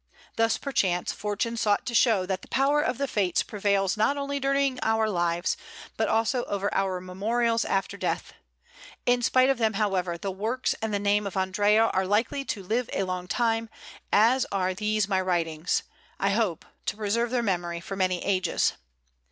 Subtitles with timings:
[0.35, 4.39] Thus, perchance, Fortune sought to show that the power of the Fates prevails not only
[4.39, 5.55] during our lives,
[5.95, 8.33] but also over our memorials after death.
[9.05, 12.63] In spite of them, however, the works and the name of Andrea are likely to
[12.63, 13.69] live a long time,
[14.11, 15.83] as are these my writings,
[16.19, 18.73] I hope, to preserve their memory for many ages.